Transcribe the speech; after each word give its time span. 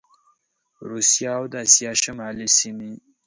روسیه 0.89 1.31
او 1.37 1.43
د 1.51 1.53
اسیا 1.65 1.91
شمالي 2.03 2.47
سیمي 2.57 2.93